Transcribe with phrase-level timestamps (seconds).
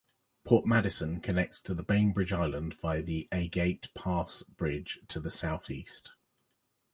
[0.43, 6.13] Port Madison connects to Bainbridge Island via the Agate Pass Bridge to the southeast.